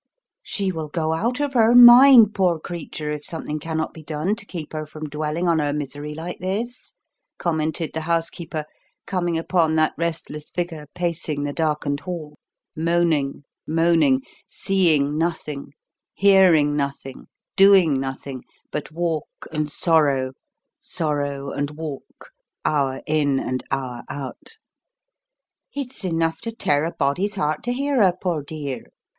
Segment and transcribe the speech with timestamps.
[0.41, 4.47] "She will go out of her mind, poor creature, if something cannot be done to
[4.47, 6.95] keep her from dwelling on her misery like this,"
[7.37, 8.65] commented the housekeeper,
[9.05, 12.33] coming upon that restless figure pacing the darkened hall,
[12.75, 15.71] moaning, moaning seeing nothing,
[16.15, 20.31] hearing nothing, doing nothing but walk and sorrow,
[20.79, 22.31] sorrow and walk,
[22.65, 24.57] hour in and hour out.
[25.73, 28.85] "It's enough to tear a body's heart to hear her, poor dear.